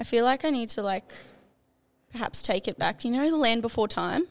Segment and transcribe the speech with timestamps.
[0.00, 1.04] I feel like I need to like
[2.10, 3.04] perhaps take it back.
[3.04, 4.24] You know, The Land Before Time.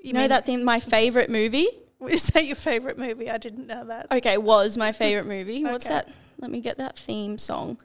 [0.00, 1.68] You, know that thing, my favorite movie.
[2.08, 3.30] Is that your favourite movie?
[3.30, 4.10] I didn't know that.
[4.10, 5.62] Okay, was my favorite movie.
[5.64, 5.96] What's Okay.
[5.96, 6.08] that?
[6.38, 7.78] Let me get that theme song.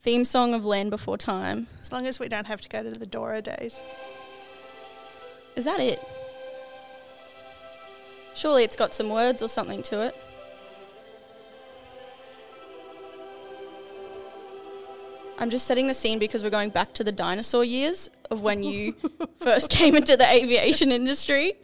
[0.00, 1.66] Theme song of Land Before Time.
[1.78, 3.78] As long as we don't have to go to the Dora days.
[5.54, 6.00] Is that it?
[8.34, 10.16] Surely it's got some words or something to it.
[15.42, 18.62] I'm just setting the scene because we're going back to the dinosaur years of when
[18.62, 18.94] you
[19.40, 21.54] first came into the aviation industry,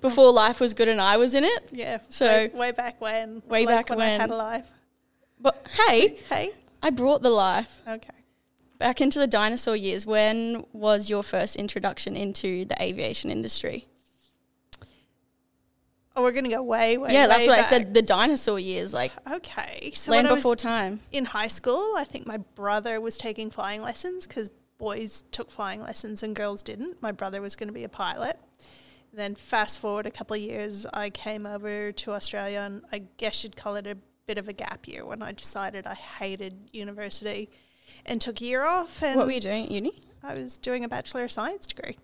[0.00, 1.68] before life was good and I was in it.
[1.70, 2.00] Yeah.
[2.08, 3.42] So- way, way back when.
[3.48, 4.68] Way like back when, when, I had a life.
[5.40, 6.50] But hey, Hey.
[6.82, 8.10] I brought the life Okay.
[8.78, 10.04] back into the dinosaur years.
[10.04, 13.86] When was your first introduction into the aviation industry?
[16.18, 17.12] Oh, we're gonna go way, way.
[17.12, 17.94] yeah, that's way what I said.
[17.94, 19.92] The dinosaur years, like Okay.
[19.94, 20.98] So land before time.
[21.12, 25.80] in high school, I think my brother was taking flying lessons because boys took flying
[25.80, 27.00] lessons and girls didn't.
[27.00, 28.36] My brother was going to be a pilot.
[29.12, 33.44] Then fast forward a couple of years, I came over to Australia, and I guess
[33.44, 37.48] you'd call it a bit of a gap year when I decided I hated university
[38.04, 39.02] and took a year off.
[39.04, 40.00] And What were you doing at uni?
[40.22, 41.96] I was doing a bachelor of science degree.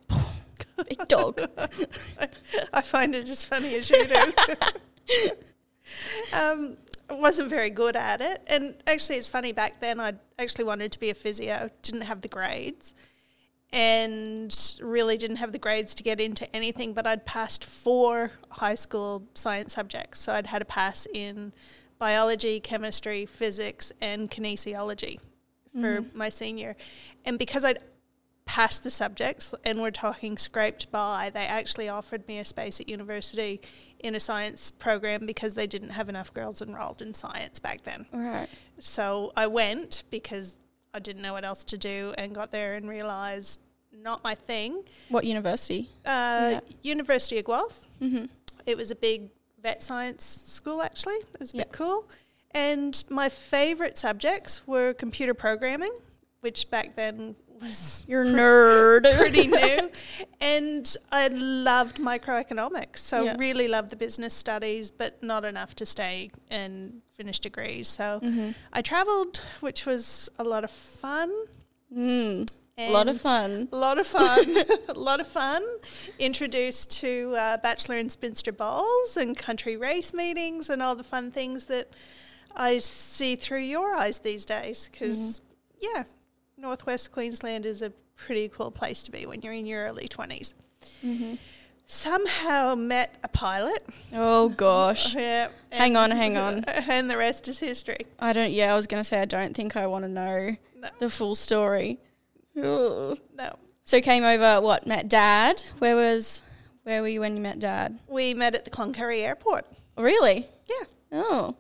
[0.89, 1.41] Big dog.
[2.73, 4.33] I find it as funny as you do.
[6.33, 6.77] um,
[7.09, 8.43] I wasn't very good at it.
[8.47, 12.23] And actually, it's funny, back then I actually wanted to be a physio, didn't have
[12.23, 12.95] the grades,
[13.73, 16.93] and really didn't have the grades to get into anything.
[16.93, 20.21] But I'd passed four high school science subjects.
[20.21, 21.53] So I'd had a pass in
[21.99, 25.19] biology, chemistry, physics, and kinesiology
[25.81, 26.77] for my senior.
[27.25, 27.81] And because I'd
[28.47, 32.89] passed the subjects and we're talking scraped by, they actually offered me a space at
[32.89, 33.61] university
[34.01, 38.07] in a science program because they didn't have enough girls enrolled in science back then.
[38.13, 38.49] Right.
[38.79, 40.57] So I went because
[40.93, 43.61] I didn't know what else to do and got there and realised
[43.93, 44.85] not my thing.
[45.09, 45.89] What university?
[46.05, 46.61] Uh, Yeah.
[46.83, 47.89] University of Guelph.
[48.03, 48.27] Mm-hmm.
[48.67, 49.31] It was a big
[49.63, 51.15] vet science school, actually.
[51.15, 51.63] It was a Yeah.
[51.65, 52.09] bit cool.
[52.51, 55.93] And my favourite subjects were computer programming,
[56.41, 57.35] which back then
[57.65, 59.03] was You're nerd.
[59.19, 59.91] pretty new.
[60.41, 62.99] And I loved microeconomics.
[62.99, 63.37] So Yeah.
[63.39, 67.89] really loved the business studies, but not enough to stay and finish degrees.
[67.89, 68.51] So mm-hmm.
[68.73, 71.33] I travelled, which was a lot of fun.
[71.95, 72.51] Mm.
[72.77, 73.69] A lot of fun.
[73.73, 74.57] a lot of fun.
[74.89, 75.63] a lot of fun.
[76.19, 81.31] Introduced to uh, Bachelor and Spinster Balls and country race meetings and all the fun
[81.31, 81.89] things that
[82.55, 84.91] I see through your eyes these days.
[84.91, 85.41] Because,
[85.81, 86.05] yeah,
[86.57, 90.55] Northwest Queensland is a pretty cool place to be when you're in your early 20s.
[91.05, 91.35] Mm-hmm.
[91.87, 93.85] Somehow met a pilot.
[94.13, 95.15] Oh gosh.
[95.25, 95.49] Yeah.
[95.71, 96.65] Hang on, hang on.
[96.67, 98.07] And the rest is history.
[98.19, 98.53] I don't.
[98.53, 100.89] Yeah, I was gonna say I don't think I want to know No.
[100.99, 101.99] the full story.
[102.57, 103.19] Ugh.
[103.37, 103.57] No.
[103.85, 104.61] So came over.
[104.63, 105.63] What met Dad?
[105.79, 106.43] Where was?
[106.85, 107.99] Where were you when you met Dad?
[108.09, 109.67] We met at the Cloncurry Airport.
[109.99, 110.49] Really?
[110.67, 110.87] Yeah.
[111.13, 111.57] Oh.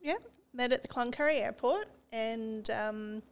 [0.00, 0.16] Yeah,
[0.52, 3.22] met at the Cloncurry Airport and um,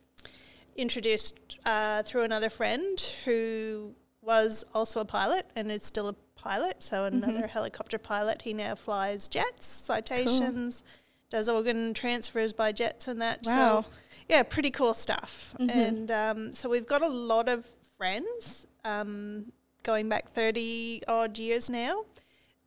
[0.77, 6.83] introduced uh, through another friend who was also a pilot and is still a pilot.
[6.83, 8.43] So another helicopter pilot.
[8.43, 10.83] He now flies jets, citations,
[11.31, 13.41] does organ transfers by jets and that.
[13.45, 13.83] Wow.
[13.83, 13.89] So
[14.29, 15.55] yeah, pretty cool stuff.
[15.59, 15.71] Mhm.
[15.71, 17.67] And um, so we've got a lot of
[17.97, 22.05] friends um, going back thirty odd years now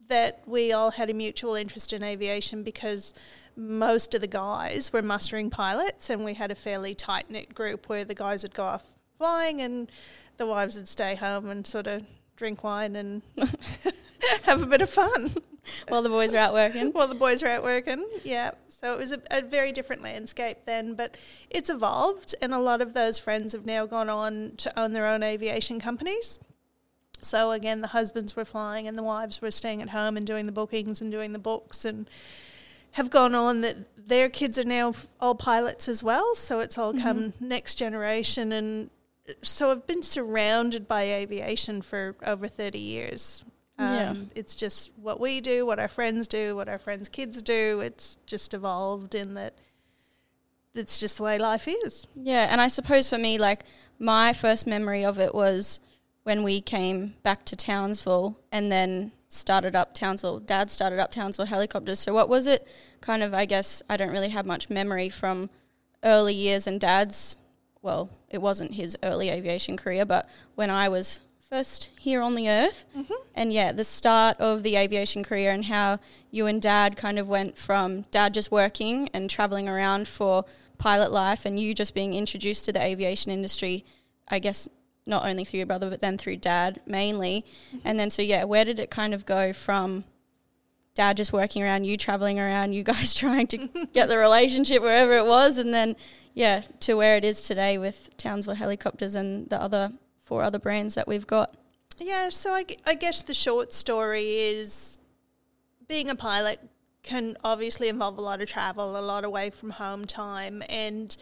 [0.09, 3.13] that we all had a mutual interest in aviation because
[3.55, 7.87] most of the guys were mustering pilots and we had a fairly tight knit group
[7.89, 8.85] where the guys would go off
[9.17, 9.91] flying and
[10.37, 12.03] the wives would stay home and sort of
[12.35, 13.21] drink wine and
[14.43, 15.33] have a bit of fun
[15.87, 16.87] While the boys are out working.
[16.93, 18.05] while the boys were out working.
[18.23, 18.51] Yeah.
[18.67, 21.17] So it was a, a very different landscape then, but
[21.49, 25.05] it's evolved and a lot of those friends have now gone on to own their
[25.05, 26.39] own aviation companies.
[27.21, 30.45] So again, the husbands were flying and the wives were staying at home and doing
[30.45, 32.09] the bookings and doing the books and
[32.91, 36.33] have gone on that their kids are now all pilots as well.
[36.35, 38.51] So it's all come next generation.
[38.51, 38.89] And
[39.41, 43.43] so I've been surrounded by aviation for over 30 years.
[43.77, 44.15] Um, Yeah.
[44.35, 47.79] It's just what we do, what our friends do, what our friends' kids do.
[47.81, 49.53] It's just evolved in that
[50.75, 52.07] it's just the way life is.
[52.15, 53.63] Yeah, and I suppose for me, like
[53.97, 55.79] my first memory of it was
[56.29, 60.39] when we came back to Townsville and then started up Townsville.
[60.39, 61.99] Dad started up Townsville helicopters.
[61.99, 62.67] So what was it?
[63.01, 65.49] Kind of, I guess I don't really have much memory from
[66.03, 67.35] early years and Dad's.
[67.81, 72.47] Well, it wasn't his early aviation career, but when I was first here on the
[72.47, 73.23] earth, mm-hmm.
[73.33, 75.97] and yeah, the start of the aviation career and how
[76.29, 80.45] you and Dad kind of went from Dad just working and traveling around for
[80.77, 83.83] pilot life and you just being introduced to the aviation industry,
[84.27, 84.69] I guess
[85.09, 87.45] not only through your brother but then through dad mainly.
[87.83, 90.05] And then so yeah, where did it kind of go from
[90.95, 93.57] dad just working around, you traveling around, you guys trying to
[93.93, 95.95] get the relationship wherever it was and then
[96.33, 99.91] yeah, to where it is today with Townsville Helicopters and the other
[100.21, 101.55] four other brands that we've got.
[101.97, 104.99] Yeah, so I, I guess the short story is
[105.87, 106.59] being a pilot
[107.03, 111.17] can obviously involve a lot of travel, a lot away from home time, and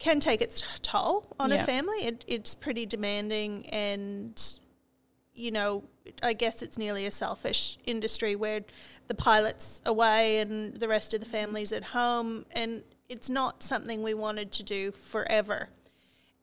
[0.00, 1.62] can take its toll on Yeah.
[1.62, 1.98] a family.
[2.04, 4.58] It, it's pretty demanding, and
[5.32, 5.84] you know,
[6.22, 8.62] I guess it's nearly a selfish industry where
[9.06, 14.02] the pilot's away and the rest of the family's at home, and it's not something
[14.02, 15.68] we wanted to do forever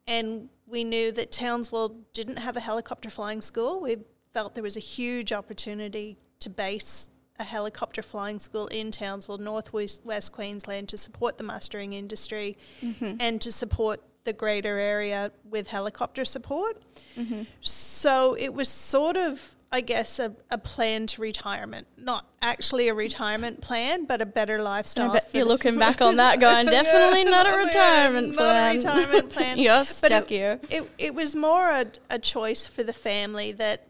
[0.07, 3.81] and we knew that Townsville didn't have a helicopter flying school.
[3.81, 3.97] We
[4.33, 7.09] felt there was a huge opportunity to base
[7.39, 13.15] a helicopter flying school in Townsville, northwest West Queensland, to support the mustering industry mm-hmm.
[13.19, 16.81] and to support the greater area with helicopter support.
[17.17, 17.43] Mm-hmm.
[17.61, 21.87] So it was sort of, I guess, a, a plan to retirement.
[21.97, 25.17] Not actually a retirement plan, but a better lifestyle.
[25.33, 28.71] you're looking back on that going, definitely not a Yeah, retirement not plan.
[28.71, 29.57] a retirement plan.
[29.57, 30.65] you're stuck it.
[30.69, 33.87] It, it was more a, a choice for the family that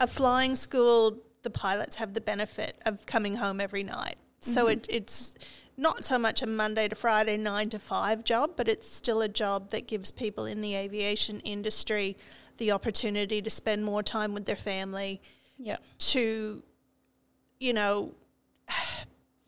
[0.00, 4.16] a flying school, the pilots have the benefit of coming home every night.
[4.40, 4.70] So mm-hmm.
[4.72, 5.36] it, it's
[5.76, 9.28] not so much a Monday to Friday, nine to five job, but it's still a
[9.28, 12.16] job that gives people in the aviation industry
[12.56, 15.20] the opportunity to spend more time with their family,
[15.56, 15.76] Yeah.
[15.98, 16.64] to,
[17.60, 18.12] you know,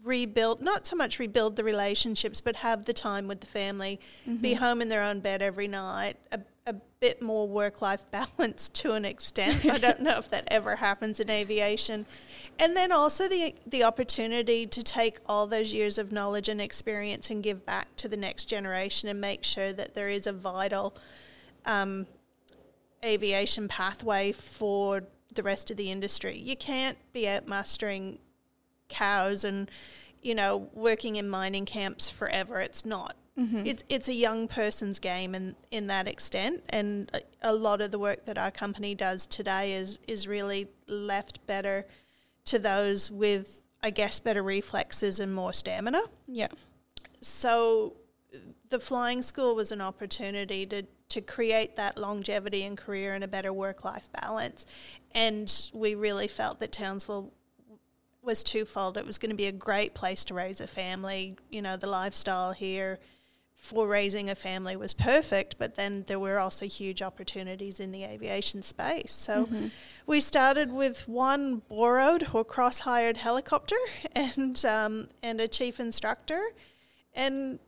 [0.05, 4.53] rebuild, not so much rebuild the relationships, but have the time with the family, be
[4.53, 4.63] mm-hmm.
[4.63, 6.39] home in their own bed every night, a
[7.01, 9.65] bit more work life balance to an extent.
[9.67, 12.07] I don't know if that ever happens in aviation.
[12.59, 17.31] And then also the, the opportunity to take all those years of knowledge and experience
[17.31, 20.97] and give back to the next generation and make sure that there is a vital
[21.67, 22.07] um,
[23.05, 25.05] aviation pathway for
[25.35, 26.37] the rest of the industry.
[26.37, 28.19] You can't be out mustering
[28.89, 29.71] cows and
[30.23, 32.61] you know working in mining camps forever.
[32.61, 33.17] It's not.
[33.39, 33.67] Mm-hmm.
[33.67, 37.11] It's it's a young person's game in in that extent, and
[37.43, 41.87] a, lot of the work that our company does today is is really left better
[42.47, 46.03] to those with I guess better reflexes and more stamina.
[46.27, 46.49] Yeah.
[47.21, 47.95] so
[48.71, 53.29] the flying school was an opportunity to to create that longevity in career and a
[53.29, 54.67] better work life balance
[55.15, 57.33] and we really felt that Townsville
[58.21, 58.99] was twofold.
[58.99, 61.87] It was going to be a great place to raise a family you know the
[61.87, 62.99] lifestyle here
[63.59, 68.05] for raising a family was perfect but then there were also huge opportunities in the
[68.05, 69.13] aviation space.
[69.13, 69.49] So
[70.07, 73.77] we started with one borrowed or cross hired helicopter
[74.15, 76.41] and um, and a chief instructor.
[77.15, 77.59] And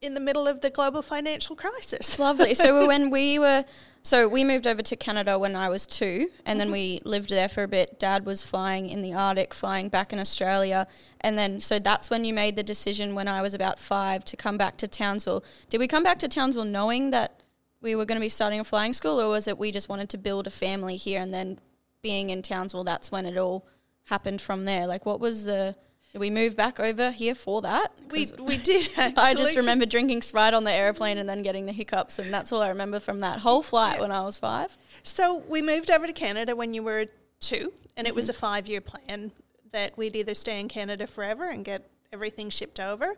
[0.00, 2.18] in the middle of the global financial crisis.
[2.18, 2.54] Lovely.
[2.54, 3.64] So when we were,
[4.02, 7.08] so we moved over to Canada when I was two, and then we mm-hmm.
[7.08, 7.98] lived there for a bit.
[7.98, 10.86] Dad was flying in the Arctic, flying back in Australia,
[11.20, 14.36] and then so that's when you made the decision when I was about five to
[14.36, 15.44] come back to Townsville.
[15.70, 17.40] Did we come back to Townsville knowing that
[17.80, 20.08] we were going to be starting a flying school, or was it we just wanted
[20.10, 21.58] to build a family here, and then
[22.02, 23.66] being in Townsville, that's when it all
[24.04, 24.86] happened from there?
[24.86, 25.74] Like, what was the
[26.16, 27.88] did we move back over here for that?
[28.10, 29.22] We we did actually.
[29.22, 32.52] I just remember drinking Sprite on the airplane and then getting the hiccups, and that's
[32.52, 34.74] all I remember from that whole flight when I was five.
[35.02, 37.04] So we moved over to Canada when you were
[37.38, 38.40] two, and it was a Mm-hmm.
[38.40, 39.30] five year plan
[39.72, 43.16] that we'd either stay in Canada forever and get everything shipped over,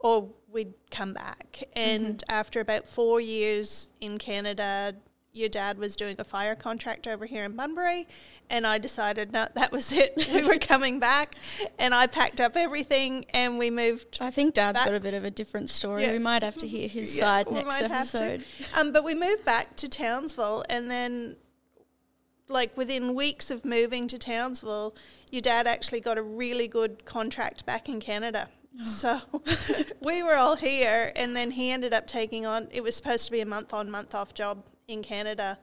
[0.00, 1.62] or we'd come back.
[1.74, 2.30] And Mm-hmm.
[2.30, 4.94] after about four years in Canada,
[5.34, 8.06] your dad was doing a fire contract over here in Bunbury,
[8.48, 10.28] and I decided no, that was it.
[10.32, 11.34] we were coming back,
[11.78, 15.14] and I packed up everything and we moved I think Dad's That- got a bit
[15.14, 16.02] of a different story.
[16.02, 16.12] Yeah.
[16.12, 18.22] We might have to hear his Yeah, side next might have to.
[18.22, 18.44] episode.
[18.74, 21.36] Um, but we moved back to Townsville, and then,
[22.48, 24.94] like within weeks of moving to Townsville,
[25.30, 28.48] your dad actually got a really good contract back in Canada.
[28.84, 29.20] So
[30.00, 32.68] we were all here, and then he ended up taking on.
[32.70, 35.58] It was supposed to be a month on, month off job in Canada.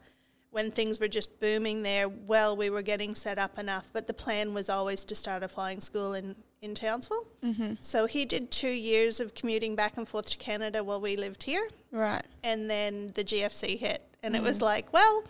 [0.51, 4.13] When things were just booming there, well, we were getting set up enough, but the
[4.13, 7.25] plan was always to start a flying school in, in Townsville.
[7.41, 7.75] Mm-hmm.
[7.81, 11.43] So he did two years of commuting back and forth to Canada while we lived
[11.43, 12.25] here Right.
[12.43, 15.23] and then the GFC hit, and it was like, well,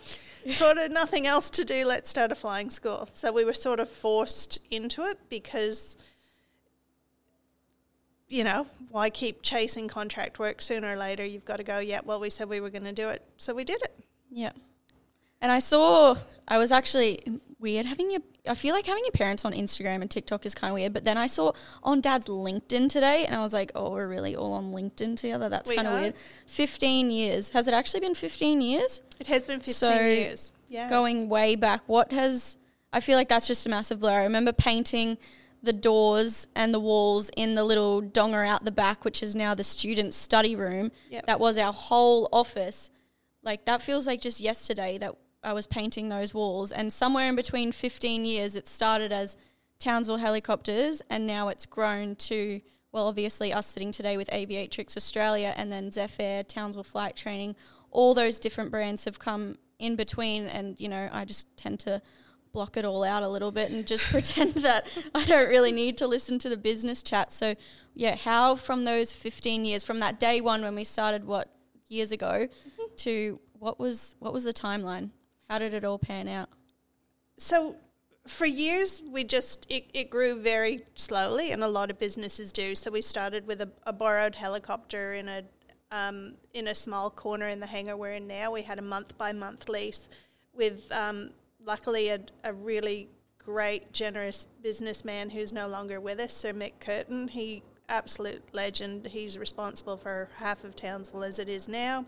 [0.50, 1.84] sort of nothing else to do.
[1.86, 3.08] Let's start a flying school.
[3.12, 5.96] So we were sort of forced into it because,
[8.32, 10.62] you know, why keep chasing contract work?
[10.62, 11.78] Sooner or later, you've got to go.
[11.78, 13.94] Yeah, well, we said we were going to do it, so we did it.
[14.30, 14.52] Yeah.
[15.40, 17.20] And I saw, I was actually,
[17.62, 18.20] weird having your.
[18.46, 20.92] I feel like having your parents on Instagram and TikTok is kind of weird.
[20.92, 24.34] But then I saw on Dad's LinkedIn today, and I was like, oh, we're really
[24.36, 25.48] all on LinkedIn together.
[25.48, 26.14] That's kind of weird.
[26.46, 27.50] Fifteen years.
[27.50, 29.00] Has it actually been fifteen years?
[29.20, 30.52] It has been 15 So, years.
[30.68, 30.90] Yeah.
[30.90, 31.82] Going way back.
[31.86, 32.58] What has?
[32.92, 34.20] I feel like that's just a massive blur.
[34.20, 35.16] I remember painting
[35.62, 39.54] the doors and the walls in the little donger out the back, which is now
[39.54, 40.90] the student study room.
[41.10, 41.26] Yep.
[41.26, 42.90] That was our whole office.
[43.42, 46.72] Like that feels like just yesterday that I was painting those walls.
[46.72, 49.36] And somewhere in between 15 years, it started as
[49.78, 52.60] Townsville Helicopters, and now it's grown to,
[52.92, 57.56] well, obviously us sitting today with Aviatrix Australia and then Zephyr, Townsville Flight Training.
[57.90, 62.00] All those different brands have come in between, and you know, I just tend to
[62.52, 65.96] block it all out a little bit and just pretend that I don't really need
[65.98, 67.32] to listen to the business chat.
[67.32, 67.54] So,
[67.94, 71.48] yeah, how from those 15 years, from that day one when we started, what
[71.88, 72.48] years ago,
[72.96, 75.10] to what was what was the timeline?
[75.50, 76.48] How did it all pan out?
[77.42, 77.74] so
[78.26, 82.74] for years we just it, it grew very slowly and a lot of businesses do
[82.74, 85.42] so we started with a, a borrowed helicopter in a
[85.90, 89.18] um, in a small corner in the hangar we're in now we had a month
[89.18, 90.08] by month lease
[90.54, 91.30] with um,
[91.64, 97.28] luckily a, a really great generous businessman who's no longer with us sir mick curtin
[97.28, 102.04] he absolute legend he's responsible for half of townsville as it is now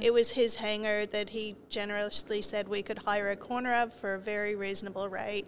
[0.00, 4.14] it was his hangar that he generously said we could hire a corner of for
[4.14, 5.46] a very reasonable rate.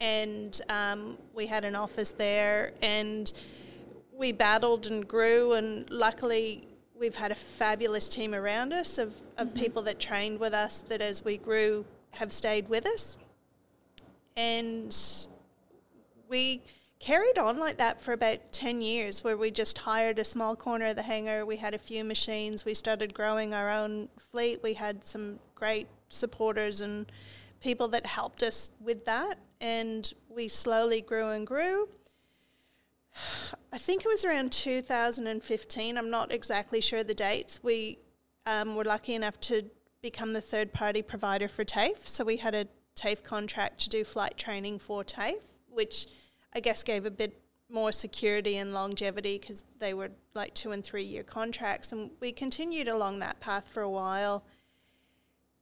[0.00, 3.32] And um, we had an office there, and
[4.16, 5.54] we battled and grew.
[5.54, 6.68] And luckily,
[6.98, 11.00] we've had a fabulous team around us of, of people that trained with us that
[11.00, 13.16] as we grew have stayed with us.
[14.36, 14.96] And
[16.28, 16.62] we
[17.00, 20.86] carried on like that for about 10 years where we just hired a small corner
[20.86, 21.46] of the hangar.
[21.46, 22.64] We had a few machines.
[22.64, 24.60] We started growing our own fleet.
[24.62, 27.10] We had some great supporters and
[27.60, 29.38] people that helped us with that.
[29.60, 31.88] And we slowly grew and grew.
[33.72, 37.60] I think it was around 2015 i'm not exactly sure the dates.
[37.62, 37.98] We
[38.46, 39.62] um, were lucky enough to
[40.02, 42.08] become the third party provider for TAFE.
[42.08, 46.06] So we had a TAFE contract to do flight training for TAFE, which
[46.54, 47.40] I guess gave a bit
[47.70, 51.92] more security and longevity because they were like two and three year contracts.
[51.92, 54.44] And we continued along that path for a while.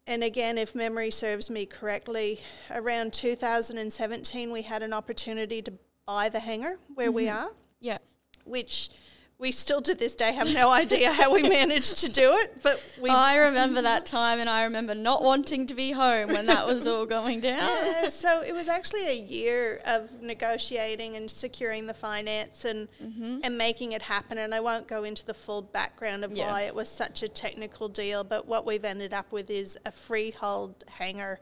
[0.06, 2.40] And again, if memory serves me correctly,
[2.70, 5.72] around 2017, we had an opportunity to
[6.06, 7.46] buy the hangar where we mm-hmm.
[7.46, 7.50] are
[7.80, 7.98] Yeah.
[8.44, 8.90] which
[9.38, 12.82] we still to this day have no idea how we managed to do it, but
[13.00, 16.66] we I remember that time, and I remember not wanting to be home when that
[16.66, 17.68] was all going down.
[17.68, 23.40] Yeah, so it was actually a year of negotiating and securing the finance and mm-hmm.
[23.42, 24.38] and making it happen.
[24.38, 26.50] And I won't go into the full background of Yeah.
[26.50, 29.92] why it was such a technical deal, but what we've ended up with is a
[29.92, 31.40] freehold hangar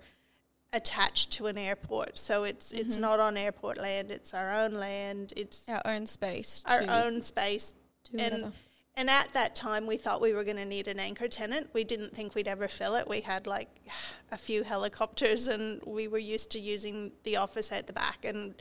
[0.72, 2.18] attached to an airport.
[2.18, 3.02] So it's it's mm-hmm.
[3.02, 5.32] not on airport land; it's our own land.
[5.36, 6.64] It's Our own space.
[6.66, 7.74] our own space.
[8.04, 8.52] Do and whatever.
[8.96, 11.84] and at that time we thought we were going to need an anchor tenant we
[11.84, 13.68] didn't think we'd ever fill it we had like
[14.32, 18.54] a few helicopters and we were used to using the office at the back and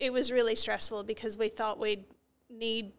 [0.00, 2.04] it was really stressful because we thought we'd
[2.50, 2.92] need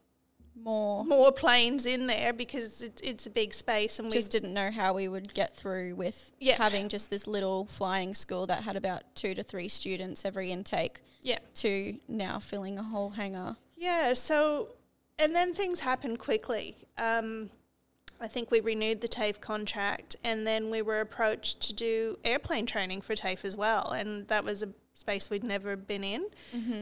[0.57, 1.03] more.
[1.03, 4.71] more planes in there because it, it's a big space and we Just didn't know
[4.71, 6.55] how we would get through with Yeah.
[6.55, 11.01] having just this little flying school that had about two to three students every intake
[11.21, 13.57] yeah to now filling a whole hangar.
[13.75, 14.69] Yeah, so,
[15.19, 16.75] and then things happened quickly.
[16.97, 17.49] Um,
[18.21, 22.65] I think we renewed the TAFE contract and then we were approached to do airplane
[22.65, 23.91] training for TAFE as well.
[23.91, 26.25] And that was a space we'd never been in.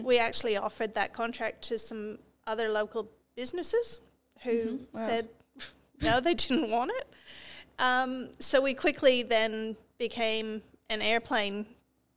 [0.04, 4.00] We actually offered that contract to some other local businesses
[4.44, 5.08] who Wow.
[5.08, 5.30] said
[6.02, 7.08] no, they didn't want it.
[7.80, 11.66] Um, so we quickly then became an airplane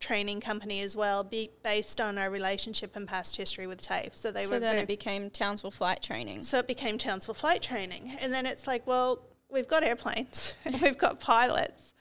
[0.06, 4.16] training company as well, be, based on our relationship and past history with TAFE.
[4.16, 6.42] So they so were then very, it became Townsville Flight Training.
[6.42, 9.20] so it became Townsville Flight Training, and then it's like, well,
[9.50, 11.92] we've got airplanes, and we've got pilots.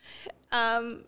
[0.51, 1.05] Um,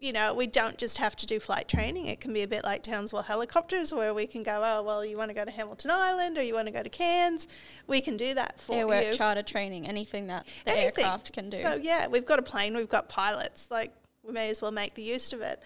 [0.00, 2.06] you know, we don't just have to do flight training.
[2.06, 5.16] It can be a bit like Townsville Helicopters, where we can go, oh, well, you
[5.16, 7.46] want to go to Hamilton Island or you want to go to Cairns,
[7.86, 8.86] we can do that for you.
[8.86, 11.04] Airwork charter training, anything that the Anything.
[11.04, 11.62] aircraft can do.
[11.62, 13.68] So yeah, we've got a plane, we've got pilots.
[13.70, 13.92] Like
[14.24, 15.62] we may as well make the use of it.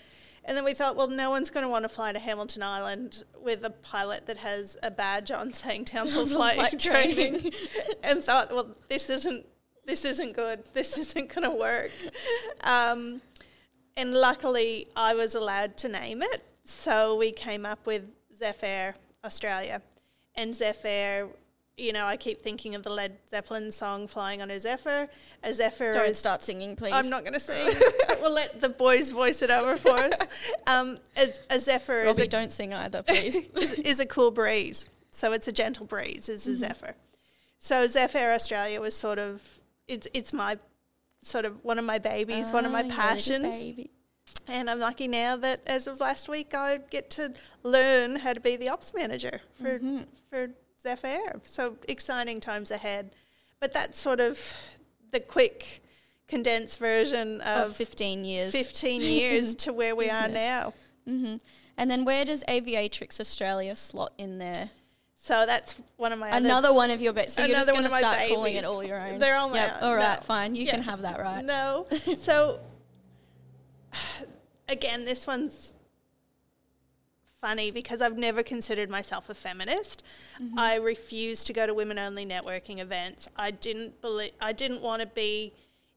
[0.47, 3.25] And then we thought, well, no one's going to want to fly to Hamilton Island
[3.43, 7.53] with a pilot that has a badge on saying Townsville Flight, Flight Training, Training.
[8.05, 9.45] and thought, well, this isn't
[9.85, 10.65] this isn't good.
[10.73, 11.93] This isn't going to work.
[12.65, 13.21] Um,
[13.97, 18.03] and luckily, I was allowed to name it, so we came up with
[18.35, 19.81] Zephyr Australia,
[20.35, 21.29] and Zephyr
[21.77, 25.09] you know, I keep thinking of the Led Zeppelin song "Flying on a Zephyr."
[25.43, 26.93] A zephyr Don't is start singing, please.
[26.95, 27.75] I'm not going to sing.
[28.21, 30.19] we'll let the boys voice it over for us.
[30.69, 33.37] Um, a, a zephyr is Robbie, a, don't sing either, please.
[33.57, 34.89] is, is a cool breeze.
[35.13, 36.59] So it's a gentle breeze, is a Mm-hmm.
[36.59, 36.95] zephyr.
[37.61, 39.43] So Zephyr Australia was sort of,
[39.87, 40.59] it's, it's my,
[41.23, 43.65] sort of one of my babies, one of Ah, my passions.
[44.49, 48.41] And I'm lucky now that as of last week, I get to learn how to
[48.41, 49.99] be the ops manager for, Mm-hmm.
[50.31, 50.51] for
[50.97, 51.41] Zephyr.
[51.45, 53.11] So exciting times ahead.
[53.61, 54.55] But that's sort of
[55.11, 55.83] the quick,
[56.29, 58.53] condensed version Of of 15 years.
[58.53, 60.45] 15 years to where we are business.
[60.45, 60.73] now.
[61.07, 61.37] hmm
[61.77, 64.71] And then where does Aviatrix Australia slot in there?
[65.17, 67.33] So that's one of my other Another one of your bets.
[67.33, 69.19] So you're just going to start calling it all your own.
[69.19, 69.89] They're all my Yep, own.
[69.89, 70.25] All right, No.
[70.25, 70.55] fine.
[70.55, 71.45] You can have that right.
[71.45, 71.87] No.
[72.17, 72.61] So
[74.69, 75.75] again, this one's
[77.41, 80.03] funny because I've never considered myself a feminist.
[80.41, 80.59] Mm-hmm.
[80.59, 83.29] I refused to go to women only networking events.
[83.37, 85.53] I didn't believe I didn't want to be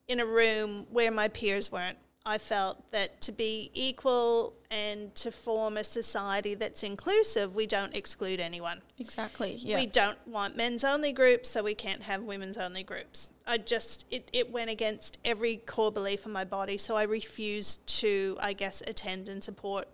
[0.07, 1.97] in a room where my peers weren't.
[2.25, 7.95] I felt that to be equal and to form a society that's inclusive, we don't
[7.95, 8.81] exclude anyone.
[8.99, 9.55] Exactly.
[9.55, 9.77] Yeah.
[9.77, 13.29] We don't want men's only groups, so we can't have women's only groups.
[13.47, 17.87] I just, it, it went against every core belief in my body, so I refused
[17.99, 19.87] to, I guess, attend and support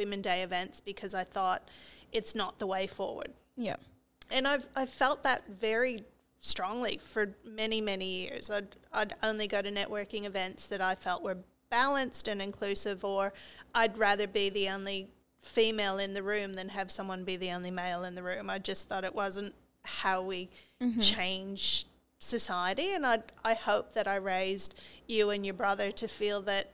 [0.00, 1.68] Women Day events because I thought
[2.10, 3.32] it's not the way forward.
[3.56, 3.76] yeah.
[4.32, 6.04] And I've, I've felt that very
[6.40, 8.48] strongly for many, many years.
[8.48, 11.36] I'd, I'd only go to networking events that I felt were
[11.68, 13.32] balanced and inclusive, or
[13.74, 15.08] I'd rather be the only
[15.42, 18.48] female in the room than have someone be the only male in the room.
[18.48, 19.52] I just thought it wasn't
[19.82, 20.48] how we
[20.80, 21.00] mm-hmm.
[21.00, 21.86] change
[22.20, 22.94] society.
[22.94, 24.74] And I, I hope that I raised
[25.08, 26.70] you and your brother to feel that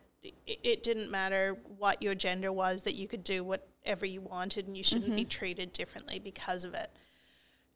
[0.47, 4.77] it, didn't matter what your gender was, that you could do whatever you wanted and
[4.77, 5.29] you shouldn't be mm-hmm.
[5.29, 6.91] treated differently because of it.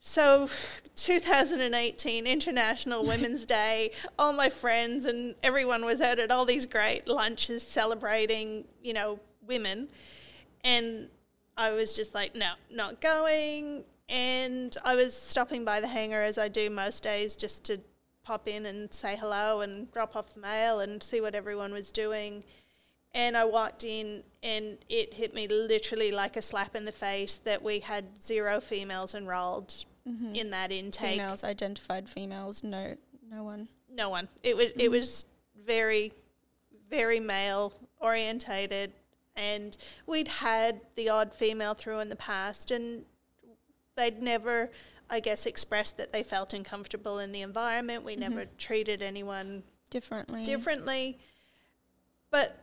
[0.03, 0.49] So,
[0.97, 7.07] 2018 International Women's Day, all my friends and everyone was out at all these great
[7.07, 9.89] lunches celebrating, you know, women.
[10.65, 11.09] And
[11.57, 13.85] I was just like, no, not going.
[14.09, 17.81] And I was stopping by the hangar as I do most days just to
[18.31, 21.91] pop in and say hello and drop off the mail and see what everyone was
[21.91, 22.45] doing.
[23.13, 27.39] And I walked in, and it hit me literally like a slap in the face
[27.39, 29.75] that we had zero females enrolled
[30.09, 30.33] mm-hmm.
[30.37, 31.19] in that intake.
[31.19, 32.95] Females, identified females, no,
[33.29, 33.67] no one.
[33.93, 34.29] No one.
[34.45, 35.27] It was it was
[35.67, 36.13] very,
[36.89, 38.93] very male orientated,
[39.35, 43.05] and we'd had the odd female through in the past, and
[43.97, 44.71] they'd never,
[45.11, 48.05] I guess, expressed that they felt uncomfortable in the environment.
[48.05, 50.45] We never treated anyone Differently.
[50.45, 51.19] differently.
[52.31, 52.57] But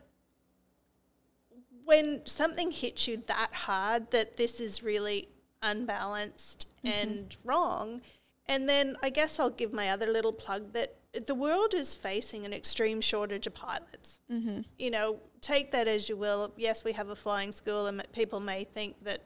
[1.83, 5.29] when something hits you that hard that this is really
[5.62, 8.01] unbalanced and wrong,
[8.47, 12.45] and then I guess I'll give my other little plug that the world is facing
[12.45, 14.19] an extreme shortage of pilots.
[14.31, 14.62] Mm-hmm.
[14.77, 16.53] You know, take that as you will.
[16.55, 19.21] Yes, we have a flying school, and people may think that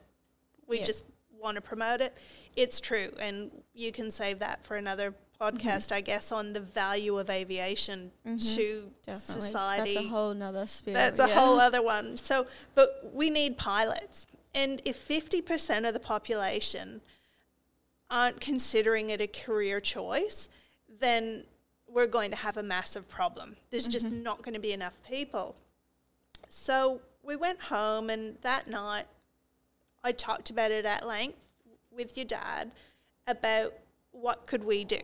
[0.66, 0.84] we Yeah.
[0.84, 1.04] just
[1.42, 2.16] want to promote it.
[2.56, 5.56] It's true, and you can save that for another mm-hmm.
[5.56, 8.36] podcast, I guess, on the value of aviation mm-hmm.
[8.56, 9.42] to Definitely.
[9.42, 9.94] society.
[9.94, 10.94] That's a whole nother spiel.
[10.94, 11.34] That's a yeah.
[11.34, 12.16] whole other one.
[12.16, 14.26] So, but we need pilots.
[14.54, 17.00] And if 50% of the population
[18.10, 20.48] aren't considering it a career choice,
[21.00, 21.44] then
[21.88, 23.56] we're going to have a massive problem.
[23.70, 24.22] There's just mm-hmm.
[24.22, 25.56] not going to be enough people.
[26.48, 29.06] So we went home, and that night
[30.04, 31.46] I talked about it at length
[31.90, 32.70] with your dad
[33.26, 33.74] about
[34.12, 35.00] what could we do.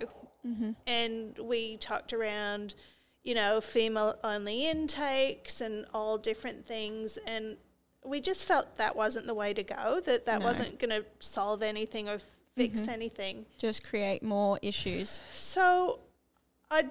[0.47, 0.71] Mm-hmm.
[0.87, 2.75] And we talked around,
[3.23, 7.19] you know, female only intakes and all different things.
[7.27, 7.57] And
[8.05, 10.47] we just felt that wasn't the way to go, that that No.
[10.47, 12.19] wasn't going to solve anything or
[12.57, 12.91] fix mm-hmm.
[12.91, 13.47] anything.
[13.57, 15.21] Just create more issues.
[15.33, 16.01] So
[16.71, 16.89] I,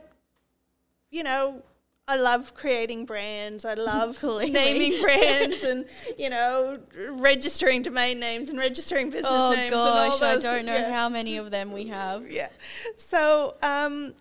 [1.10, 1.62] you know,
[2.10, 3.66] I love creating brands.
[3.66, 5.86] I love naming brands and,
[6.18, 6.78] you know,
[7.10, 9.72] registering domain names and registering business oh names.
[9.72, 10.94] gosh, I don't know yeah.
[10.94, 12.30] how many of them we have.
[12.38, 12.50] Yeah.
[12.98, 14.14] So um,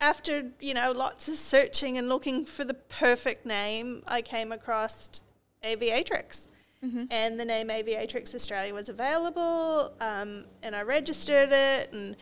[0.00, 5.08] after you know lots of searching and looking for the perfect name, I came across
[5.64, 6.46] Aviatrix.
[7.10, 12.16] And the name Aviatrix Australia was available, um, and I registered it and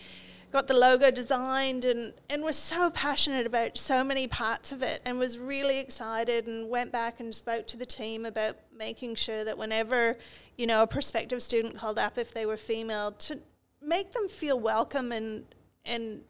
[0.50, 5.02] got the logo designed, and, and was so passionate about so many parts of it,
[5.04, 9.44] and was really excited, and went back and spoke to the team about making sure
[9.44, 10.16] that whenever
[10.56, 13.38] you know a prospective student called up, if they were female, to
[13.82, 15.44] make them feel welcome and
[15.84, 16.20] and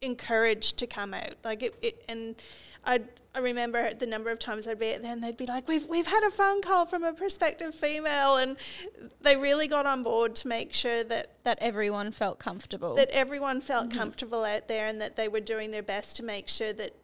[0.00, 1.34] encouraged to come out.
[1.44, 2.36] Like it, it and
[2.84, 3.00] I
[3.34, 5.86] I remember the number of times I'd be at there and they'd be like, "We've
[5.86, 8.56] we've had a phone call from a prospective female," and
[9.20, 12.96] they really got on board to make sure that That everyone felt comfortable.
[12.96, 13.98] that everyone felt mm-hmm.
[13.98, 16.94] comfortable out there and that they were doing their best to make sure that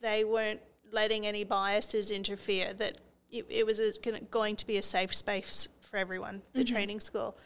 [0.00, 2.74] they weren't letting any biases interfere.
[2.74, 2.98] That
[3.30, 6.42] it, it was a, gonna- be a safe space for everyone.
[6.52, 6.74] The mm-hmm.
[6.74, 7.36] training school.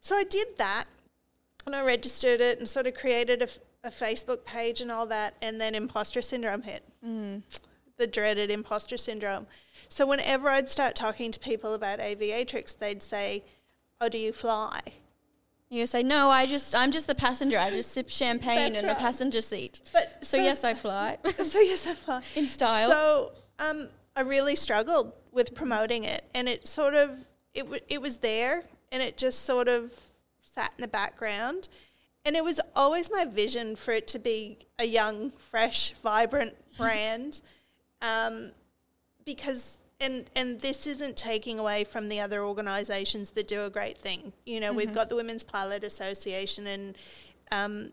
[0.00, 0.86] So I did that
[1.66, 3.42] and I registered it and sort of created
[3.84, 5.34] a Facebook page and all that.
[5.42, 6.82] And then imposter syndrome hit.
[7.04, 7.42] Mm.
[7.98, 9.46] The dreaded imposter syndrome.
[9.88, 13.44] So whenever I'd start talking to people about aviatrix, they'd say,
[14.00, 14.80] "Oh, do you fly?"
[15.68, 17.58] you say, "No, I just I'm just the passenger.
[17.58, 18.96] I just sip champagne That's in right.
[18.96, 21.16] the passenger seat." But So, yes, I fly.
[21.38, 22.90] so yes, I fly In style.
[22.90, 27.10] So um, I really struggled with promoting it, and it sort of
[27.54, 29.92] it w- it was there, and it just sort of
[30.44, 31.68] sat in the background,
[32.24, 37.40] and it was always my vision for it to be a young, fresh, vibrant brand,
[38.06, 38.50] um,
[39.24, 39.78] because.
[39.98, 44.34] And, and this isn't taking away from the other organisations that do a great thing.
[44.44, 46.98] You know, we've got the Women's Pilot Association and
[47.50, 47.92] um,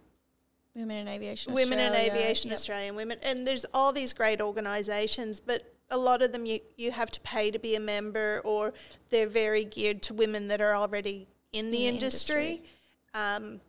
[0.75, 2.57] Women in Aviation Women in Aviation yep.
[2.57, 6.91] Australia women and there's all these great organisations, but a lot of them you, you
[6.91, 8.73] have to pay to be a member or
[9.09, 12.45] they're very geared to women that are already in the, the industry.
[12.45, 12.69] industry.
[13.13, 13.61] Um,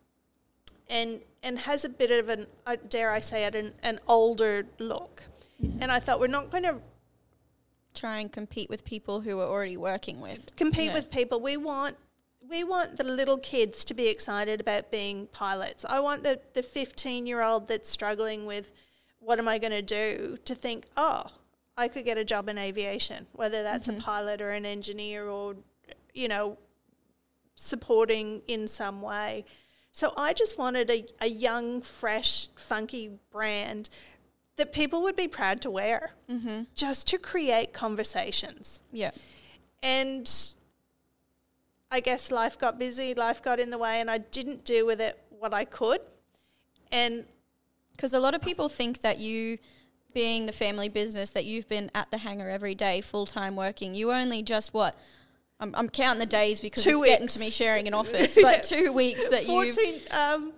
[0.88, 4.66] and and has a bit of an uh, dare I say it an, an older
[4.78, 5.24] look.
[5.60, 6.80] And I thought we're not going to
[7.94, 10.54] Try and compete with people who are already working with.
[10.56, 10.94] compete Yeah.
[10.94, 11.40] with people.
[11.40, 11.96] We want
[12.46, 15.84] we want the little kids to be excited about being pilots.
[15.88, 18.72] I want the the 15 year old that's struggling with
[19.20, 21.24] what am I going to do to think, oh,
[21.76, 24.00] I could get a job in aviation, whether that's a mm-hmm.
[24.00, 25.54] pilot or an engineer or
[26.12, 26.58] you know
[27.54, 29.44] supporting in some way.
[29.92, 33.88] So I just wanted a, a young, fresh, funky brand
[34.56, 36.62] that people would be proud to wear, mm-hmm.
[36.74, 38.80] just to create conversations.
[38.92, 39.10] Yeah.
[39.82, 40.30] And
[41.90, 45.00] I guess life got busy, life got in the way, and I didn't do with
[45.00, 46.00] it what I could.
[46.90, 47.24] And
[47.92, 49.58] Because a lot of people think that you,
[50.12, 53.94] being the family business, that you've been at the hangar every day, full time working.
[53.94, 54.98] You only just what?
[55.60, 58.62] I'm, I'm counting the days because Two it's getting to me sharing an office, but
[58.62, 59.72] two weeks that you.
[59.72, 60.52] 14, um,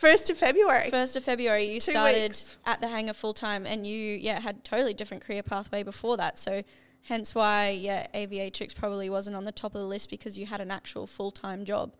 [0.00, 0.90] 1st of February.
[0.90, 2.56] First of February, you Two started weeks.
[2.66, 6.38] at the hangar full time, and you yeah had totally different career pathway before that.
[6.38, 6.62] So,
[7.02, 10.60] hence why yeah, aviatrix probably wasn't on the top of the list because you had
[10.60, 11.92] an actual full time job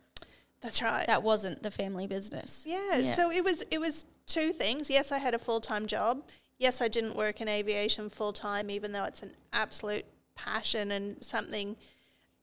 [0.61, 1.07] That's right.
[1.07, 2.65] that wasn't the family business.
[2.67, 3.15] yeah, Yeah.
[3.17, 4.89] so it was it was two things.
[4.91, 6.23] Yes, I had a full time job.
[6.59, 10.05] Yes, I didn't work in aviation full time, even though it's an absolute
[10.37, 11.77] passion and something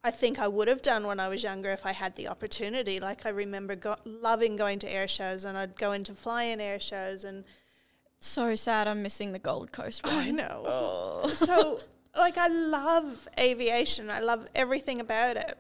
[0.06, 3.00] I think I would have done when I was younger if I had the opportunity.
[3.00, 6.80] Like I remember go- loving going to air shows, and I'd go into fly-in air
[6.80, 7.44] shows, and
[8.20, 8.88] So sad.
[8.88, 10.14] I'm missing the Gold Coast one.
[10.14, 10.64] I know.
[10.68, 11.28] Oh.
[11.28, 11.80] so
[12.16, 14.12] like I love aviation.
[14.12, 15.58] I love everything about it.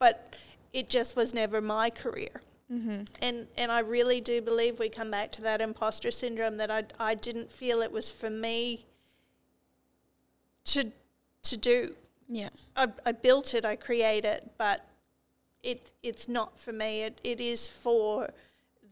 [0.00, 0.34] But
[0.72, 2.42] it just was never my career.
[2.72, 3.02] Mm-hmm.
[3.22, 6.82] And and I really do believe we come back to that imposter syndrome that I
[6.98, 8.86] I didn't feel it was for me
[10.64, 10.90] to
[11.44, 11.94] to do.
[12.30, 12.50] Yeah.
[12.76, 14.86] I, I built it, I create it, but
[15.62, 17.02] it it's not for me.
[17.02, 18.30] It it is for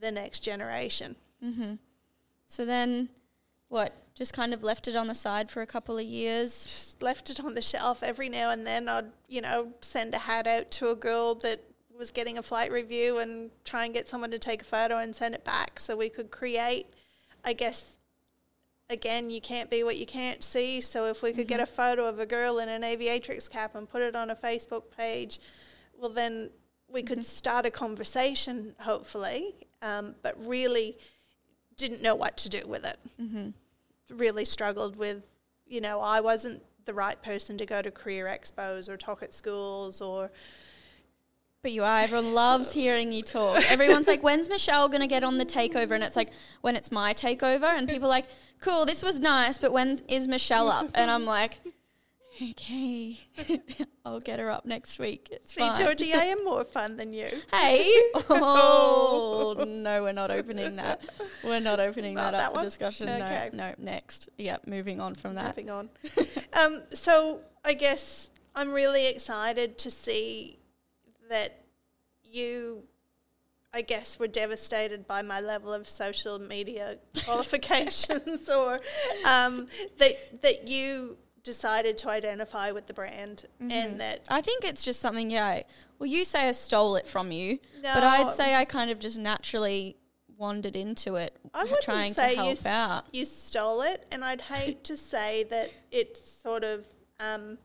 [0.00, 1.16] the next generation.
[1.42, 1.74] Mm-hmm.
[2.48, 3.08] So then,
[3.68, 3.94] what?
[4.14, 6.64] Just kind of left it on the side for a couple of years.
[6.64, 10.18] just left it on the shelf every now and then I'd, you know, send a
[10.18, 11.62] hat out to a girl that
[11.96, 15.14] was getting a flight review and try and get someone to take a photo and
[15.14, 16.86] send it back so we could create
[17.44, 17.97] I guess
[18.90, 20.80] again you can't be what you can't see.
[20.80, 23.88] So if we could get a photo of a girl in an aviatrix cap and
[23.88, 25.38] put it on a Facebook page
[25.98, 26.50] well then
[26.90, 30.96] we could start a conversation hopefully um, but really
[31.76, 32.98] didn't know what to do with it.
[33.20, 33.48] Mm-hmm.
[34.16, 35.22] really struggled with,
[35.66, 39.32] you know, I wasn't the right person to go to career expos or talk at
[39.32, 40.30] schools or
[41.68, 41.98] You are.
[41.98, 43.62] Everyone loves hearing you talk.
[43.70, 45.92] Everyone's like, when's Michelle going to get on the takeover?
[45.92, 46.30] And it's like,
[46.62, 47.64] when it's my takeover.
[47.64, 48.26] And people are like,
[48.60, 50.90] cool, this was nice, but when is Michelle up?
[50.94, 51.58] And I'm like,
[52.42, 53.18] okay,
[54.04, 55.28] I'll get her up next week.
[55.30, 55.78] It's see, fine.
[55.78, 57.28] Georgie, I am more fun than you.
[57.52, 57.94] Hey.
[58.30, 61.02] Oh, no, we're not opening that.
[61.42, 62.64] We're not opening Not that up that for one?
[62.64, 63.08] discussion.
[63.08, 63.50] Okay.
[63.52, 64.28] No, no, next.
[64.38, 65.56] Yeah, moving on from that.
[65.56, 65.88] Moving on.
[66.52, 70.57] um, so I guess I'm really excited to see
[71.28, 71.64] that
[72.22, 72.82] you,
[73.72, 78.80] I guess, were devastated by my level of social media qualifications, or
[79.24, 79.66] um,
[79.98, 85.00] that that you decided to identify with the brand and that I think it's just
[85.00, 85.62] something, yeah.
[85.98, 87.58] Well, you say I stole it from you,
[87.94, 89.96] but I'd say I kind of just naturally
[90.36, 92.62] wandered into it, I wouldn't trying to say help you, s-
[93.12, 96.86] you stole it, and I'd hate to say that it sort of
[97.18, 97.58] um,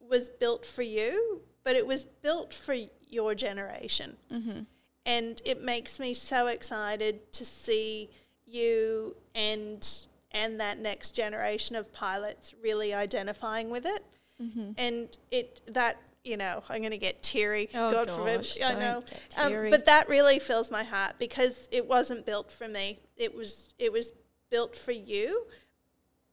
[0.00, 2.74] was built for you, but it was built for
[3.10, 4.16] your generation.
[4.32, 4.60] Mm-hmm.
[5.04, 8.08] and it makes me so excited to see
[8.46, 9.86] you and
[10.32, 14.02] and that next generation of pilots really identifying with it
[14.42, 14.70] Mm-hmm.
[14.78, 18.78] and it that you know i'm going to get teary Oh, god gosh, forbid i
[18.78, 19.02] know
[19.36, 23.68] um, but that really fills my heart because it wasn't built for me it was
[23.80, 24.12] it was
[24.48, 25.44] built for you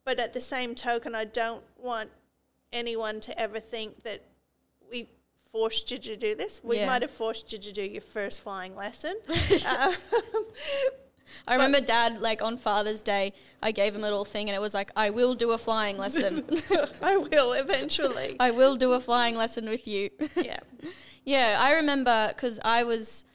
[0.05, 2.09] but at the same token i don't want
[2.71, 4.21] anyone to ever think that
[4.91, 5.09] we
[5.55, 6.87] forced you to do this we Yeah.
[6.87, 9.15] might have forced you to do your first flying lesson
[9.65, 9.93] um,
[11.47, 13.31] I remember Dad like on Father's Day,
[13.63, 15.97] I gave him a little thing, and it was like, "I will do a flying
[15.97, 16.43] lesson.
[17.01, 20.59] i will eventually I will do a flying lesson with you." yeah
[21.23, 23.25] Yeah, I remember because I was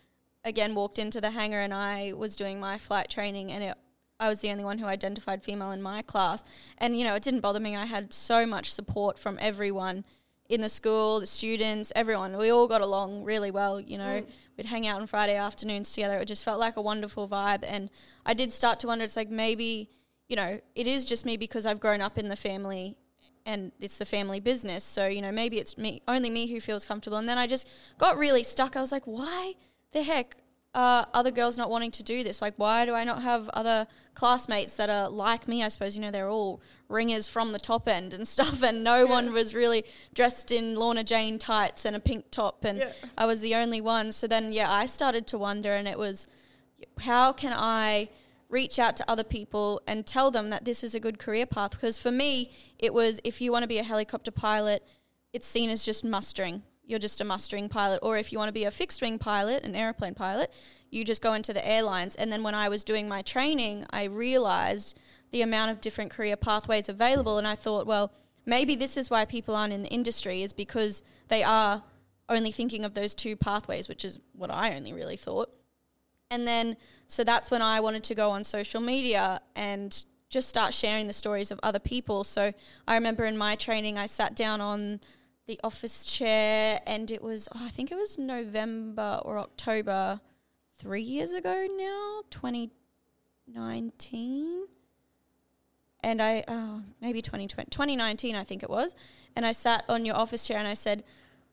[0.44, 3.74] again walked into the hangar and I was doing my flight training and it,
[4.18, 6.44] I was the only one who identified female in my class.
[6.78, 7.76] And you know, it didn't bother me.
[7.76, 10.04] I had so much support from everyone
[10.50, 12.36] in the school, the students, everyone.
[12.36, 13.80] We all got along really well.
[13.80, 14.26] You know, mm.
[14.58, 16.18] we'd hang out on Friday afternoons together.
[16.18, 17.64] It just felt like a wonderful vibe.
[17.66, 17.88] And
[18.26, 19.04] I did start to wonder.
[19.04, 19.88] It's like maybe
[20.30, 22.96] you know, it is just me because I've grown up in the family
[23.44, 24.84] and it's the family business.
[24.84, 27.18] So, you know, maybe it's me, only me who feels comfortable.
[27.18, 28.76] And then I just got really stuck.
[28.76, 29.54] I was like, why
[29.90, 30.36] the heck
[30.74, 32.40] are other girls not wanting to do this?
[32.40, 35.64] Like, why do I not have other classmates that are like me?
[35.64, 38.62] I suppose, you know, they're all ringers from the top end and stuff.
[38.62, 42.64] And no one was really dressed in Lorna Jane tights and a pink top.
[42.64, 42.92] And Yeah.
[43.18, 44.12] I was the only one.
[44.12, 46.28] So then, yeah, I started to wonder and it was,
[47.00, 48.08] how can I
[48.48, 51.72] reach out to other people and tell them that this is a good career path?
[51.72, 54.84] Because for me, it was if you want to be a helicopter pilot,
[55.32, 56.62] it's seen as just mustering.
[56.90, 58.00] You're just a mustering pilot.
[58.02, 60.52] Or if you want to be a fixed wing pilot, an airplane pilot,
[60.90, 62.16] you just go into the airlines.
[62.16, 64.98] And then when I was doing my training, I realized
[65.30, 67.38] the amount of different career pathways available.
[67.38, 68.12] And I thought, well,
[68.44, 71.84] maybe this is why people aren't in the industry, is because they are
[72.28, 75.54] only thinking of those two pathways, which is what I only really thought.
[76.28, 76.76] And then,
[77.06, 81.12] so that's when I wanted to go on social media and just start sharing the
[81.12, 82.24] stories of other people.
[82.24, 82.52] So
[82.86, 85.00] I remember in my training, I sat down on
[85.50, 90.20] the office chair and it was, oh, I think it was November or October
[90.78, 94.66] three years ago now, 2019.
[96.04, 98.94] And I, oh, maybe 2020, 2019, I think it was.
[99.34, 101.02] And I sat on your office chair and I said,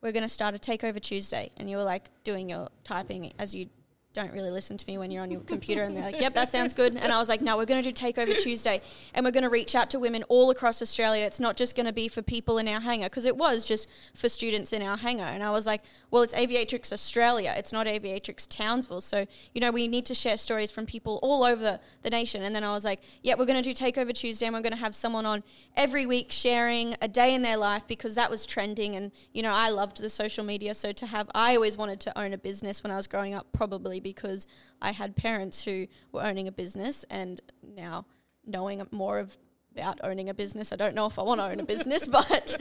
[0.02, 1.52] we're going to start a takeover Tuesday.
[1.58, 3.68] And you were like doing your typing as you
[4.17, 5.84] don't really listen to me when you're on your computer.
[5.84, 6.97] And they're like, yep, that sounds good.
[6.97, 8.82] And I was like, no, we're going to do Takeover Tuesday.
[9.13, 11.23] And we're going to reach out to women all across Australia.
[11.23, 13.88] It's not just going to be for people in our hangar, because it was just
[14.13, 15.23] for students in our hangar.
[15.23, 17.54] And I was like, well, it's Aviatrix Australia.
[17.58, 19.02] It's not Aviatrix Townsville.
[19.02, 22.43] So, you know, we need to share stories from people all over the nation.
[22.43, 24.74] And then I was like, yeah, we're going to do Takeover Tuesday and we're going
[24.74, 25.43] to have someone on
[25.76, 28.96] every week sharing a day in their life because that was trending.
[28.96, 30.74] And, you know, I loved the social media.
[30.74, 33.48] So to have, I always wanted to own a business when I was growing up,
[33.52, 34.48] probably because
[34.82, 37.41] I had parents who were owning a business and
[37.76, 38.06] now
[38.46, 39.38] knowing more of
[39.78, 40.74] about owning a business.
[40.74, 42.58] I don't know if I want to own a business, but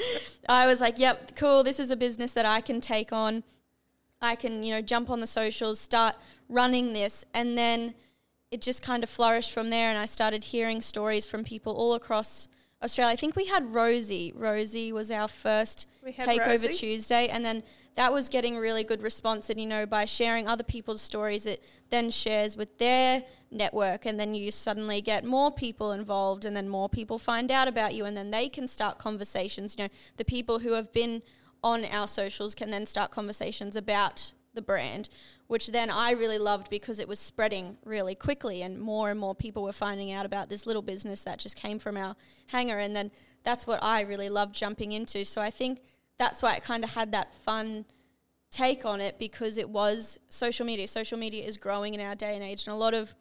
[0.49, 1.63] I was like, yep, cool.
[1.63, 3.43] This is a business that I can take on.
[4.21, 6.15] I can, you know, jump on the socials, start
[6.49, 7.25] running this.
[7.33, 7.95] And then
[8.51, 9.91] it just kind of flourished from there.
[9.91, 12.49] And I started hearing stories from people all across
[12.83, 13.13] Australia.
[13.13, 14.33] I think we had Rosie.
[14.37, 16.69] Rosie was our first Takeover Rosie.
[16.69, 17.29] Tuesday.
[17.29, 17.63] And then
[17.95, 19.49] that was getting really good response.
[19.49, 24.05] And, you know, by sharing other people's stories, it then shares with their network.
[24.05, 26.45] And then you suddenly get more people involved.
[26.45, 28.05] And then more people find out about you.
[28.05, 29.75] And then they can start conversations.
[29.79, 31.23] You know, the people who have been
[31.65, 35.09] on our socials can then start conversations about the brand,
[35.47, 39.35] which then I really loved because it was spreading really quickly and more and more
[39.35, 42.79] people were finding out about this little business that just came from our hangar.
[42.79, 43.11] And then
[43.43, 45.25] that's what I really loved jumping into.
[45.25, 45.81] So I think
[46.19, 47.85] that's why it kind of had that fun
[48.51, 50.89] take on it because it was social media.
[50.89, 53.15] Social media is growing in our day and age, and a lot of,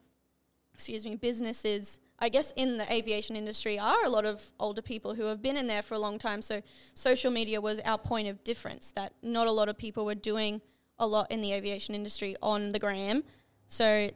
[0.73, 5.13] excuse me, businesses, I guess in the aviation industry, are a lot of older people
[5.13, 6.41] who have been in there for a long time.
[6.41, 6.61] So
[6.93, 10.61] social media was our point of difference that not a lot of people were doing
[10.97, 13.23] a lot in the aviation industry on the gram.
[13.67, 14.09] So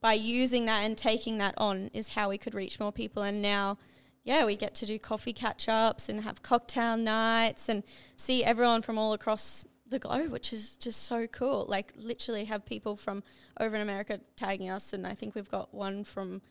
[0.00, 3.22] by using that and taking that on is how we could reach more people.
[3.22, 3.78] And now,
[4.24, 7.82] yeah, we get to do coffee catch ups and have cocktail nights and
[8.16, 11.66] see everyone from all across the globe, which is just so cool.
[11.68, 13.22] Like, literally, have people from
[13.58, 14.92] over in America tagging us.
[14.92, 16.42] And I think we've got one from,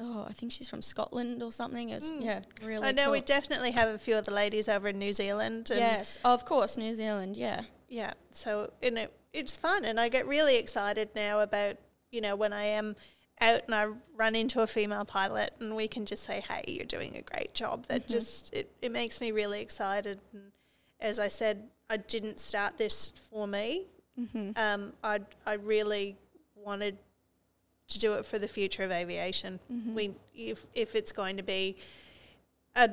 [0.00, 1.90] oh, I think she's from Scotland or something.
[1.90, 2.22] It's, hmm.
[2.22, 3.12] Yeah, really I know cool.
[3.12, 5.70] we definitely have a few of the ladies over in New Zealand.
[5.70, 7.62] And yes, of course, New Zealand, yeah.
[7.92, 8.14] Yeah.
[8.30, 11.76] So and it, it's fun, and I get really excited now about
[12.12, 12.94] you know, when I am
[13.40, 16.84] out and I run into a female pilot and we can just say, hey, you're
[16.84, 17.86] doing a great job.
[17.86, 18.12] That Mm-hmm.
[18.12, 20.20] just, it, it makes me really excited.
[20.32, 20.52] And
[21.00, 23.86] as I said, I didn't start this for me.
[24.20, 24.50] Mm-hmm.
[24.56, 26.16] Um, I, I really
[26.54, 26.98] wanted
[27.88, 29.58] to do it for the future of aviation.
[29.72, 29.94] Mm-hmm.
[29.94, 31.76] We, if, if it's going to be
[32.76, 32.90] a,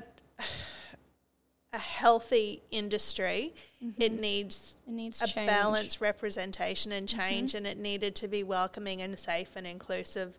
[1.71, 3.53] a healthy industry,
[3.83, 4.01] mm-hmm.
[4.01, 5.47] it needs It needs a change.
[5.47, 7.19] balanced representation and mm-hmm.
[7.19, 10.37] change, and it needed to be welcoming and safe and inclusive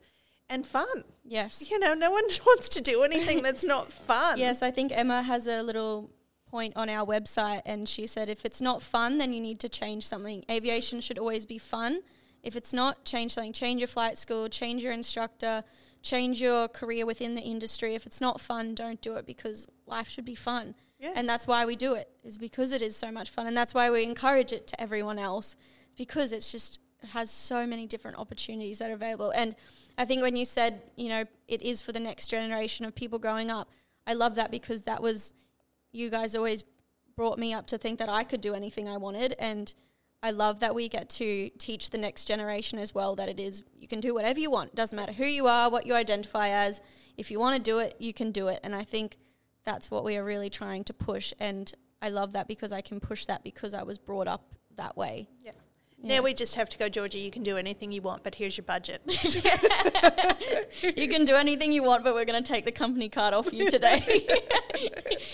[0.48, 1.04] and fun.
[1.24, 1.70] Yes.
[1.70, 4.38] You know, no one wants to do anything that's not fun.
[4.38, 6.10] Yes, I think Emma has a little
[6.50, 9.68] point on our website, and she said if it's not fun, then you need to
[9.68, 10.44] change something.
[10.50, 12.00] Aviation should always be fun.
[12.42, 13.52] If it's not, change something.
[13.52, 15.62] Change your flight school, change your instructor,
[16.02, 17.94] change your career within the industry.
[17.94, 20.74] If it's not fun, don't do it because life should be fun.
[21.00, 21.14] Yeah.
[21.16, 23.46] And that's why we do it, is because it is so much fun.
[23.46, 25.56] And that's why we encourage it to everyone else,
[25.96, 26.78] because it's just
[27.12, 29.30] has so many different opportunities that are available.
[29.30, 29.56] And
[29.96, 33.18] I think when you said, you know, it is for the next generation of people
[33.18, 33.70] growing up,
[34.06, 35.32] I love that because that was,
[35.92, 36.64] you guys always
[37.16, 39.34] brought me up to think that I could do anything I wanted.
[39.38, 39.72] And
[40.22, 43.62] I love that we get to teach the next generation as well that it is,
[43.74, 44.74] you can do whatever you want.
[44.74, 46.82] Doesn't matter who you are, what you identify as.
[47.16, 48.60] If you want to do it, you can do it.
[48.62, 49.16] And I think
[49.64, 51.32] that's what we are really trying to push.
[51.38, 54.44] And I love that because I can push that because I was brought up
[54.76, 55.28] that way.
[55.42, 55.52] Yeah.
[56.02, 56.16] Yeah.
[56.16, 58.56] Now we just have to go, Georgie, you can do anything you want, but here's
[58.56, 59.02] your budget.
[60.96, 63.52] you can do anything you want, but we're going to take the company card off
[63.52, 64.02] you today.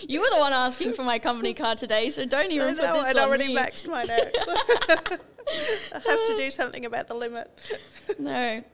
[0.09, 2.83] you were the one asking for my company card today, so don't I even put
[2.83, 3.57] this I'd on already me.
[3.57, 4.27] maxed mine out.
[5.95, 7.49] I have to do something about the limit.
[8.19, 8.65] No.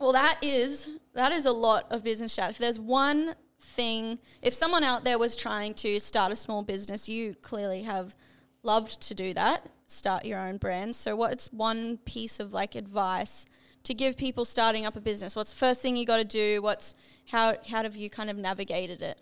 [0.00, 2.50] Well, that is that is a lot of business chat.
[2.50, 3.34] If there's one
[3.64, 8.14] thing, if someone out there was trying to start a small business, you clearly have
[8.62, 10.94] loved to do that, start your own brand.
[10.94, 13.46] So, what's one piece of like advice
[13.84, 15.34] to give people starting up a business?
[15.34, 16.62] What's the first thing you got to do?
[16.62, 16.94] What's
[17.30, 19.18] how how have you kind of navigated it?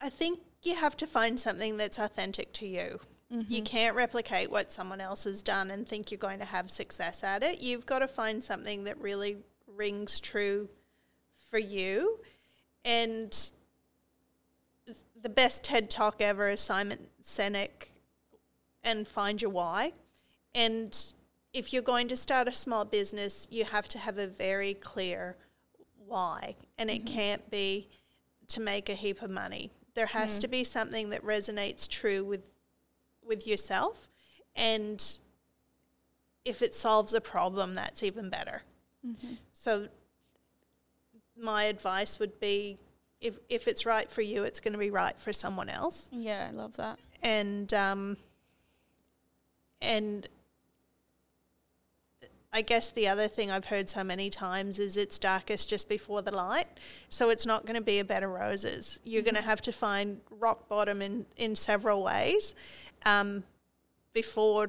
[0.00, 3.00] I think you have to find something that's authentic to you.
[3.30, 3.62] You mm-hmm.
[3.62, 7.42] can't replicate what someone else has done and think you're going to have success at
[7.42, 7.62] it.
[7.62, 10.68] You've got to find something that really rings true
[11.52, 12.18] for you.
[12.82, 13.52] And
[15.22, 17.90] the best TED talk ever is Simon Sinek
[18.82, 19.92] and Find Your Why.
[20.54, 20.98] And
[21.52, 25.36] if you're going to start a small business, you have to have a very clear
[26.06, 26.56] why.
[26.78, 27.14] And it mm-hmm.
[27.14, 27.90] can't be
[28.48, 29.70] to make a heap of money.
[29.94, 30.52] There has to mm.
[30.52, 32.48] be something that resonates true with
[33.24, 34.08] with yourself
[34.56, 35.18] and
[36.44, 38.62] if it solves a problem that's even better.
[39.06, 39.34] Mm-hmm.
[39.54, 39.88] So
[41.40, 42.78] my advice would be
[43.20, 46.48] if if it's right for you, it's going to be right for someone else Yeah,
[46.48, 46.98] I love that.
[47.22, 48.16] and um,
[49.80, 50.28] and
[52.52, 56.20] I guess the other thing I've heard so many times is it's darkest just before
[56.20, 56.66] the light.
[57.08, 59.00] So it's not going to be a bed of roses.
[59.04, 62.54] You're going to have to find rock bottom in, in several ways
[63.06, 63.42] um,
[64.12, 64.68] before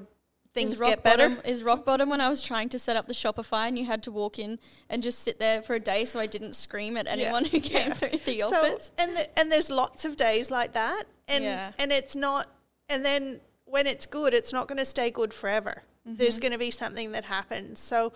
[0.54, 1.30] things is rock get better.
[1.30, 3.86] bottom is rock bottom when I was trying to set up the Shopify and you
[3.86, 6.96] had to walk in and just sit there for a day so I didn't scream
[6.98, 7.94] at anyone who came yeah.
[7.94, 8.86] through the office.
[8.86, 11.72] So, and the, and there's lots of days like that, and Yeah.
[11.80, 12.50] and it's not.
[12.90, 15.84] And then when it's good, it's not going to stay good forever.
[16.08, 16.18] Mm-hmm.
[16.18, 17.80] There's going to be something that happens.
[17.80, 18.14] So,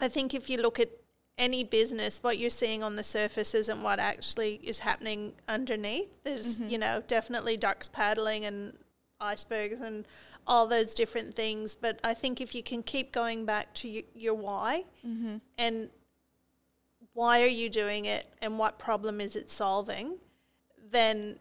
[0.00, 0.90] I think if you look at
[1.38, 6.08] any business, what you're seeing on the surface isn't what actually is happening underneath.
[6.22, 6.68] There's Mm-hmm.
[6.70, 8.74] you know definitely ducks paddling and
[9.20, 10.04] icebergs and
[10.46, 11.74] all those different things.
[11.74, 15.36] But I think if you can keep going back to y- your why Mm-hmm.
[15.58, 15.90] and
[17.14, 20.16] why are you doing it and what problem is it solving,
[20.90, 21.38] then